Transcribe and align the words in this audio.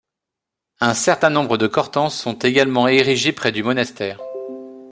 Un 0.79 0.95
certain 0.95 1.29
nombre 1.29 1.59
de 1.59 1.67
Chortens 1.71 2.09
sont 2.09 2.33
également 2.39 2.87
érigés 2.87 3.33
près 3.33 3.51
du 3.51 3.61
monastère. 3.61 4.19